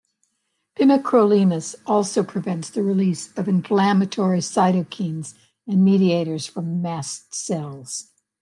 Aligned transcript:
Pimecrolimus 0.77 1.75
also 1.85 2.23
prevents 2.23 2.71
the 2.71 2.81
release 2.81 3.31
of 3.33 3.47
inflammatory 3.47 4.39
cytokines 4.39 5.35
and 5.67 5.85
mediators 5.85 6.47
from 6.47 6.81
mast 6.81 7.35
cells. 7.35 8.09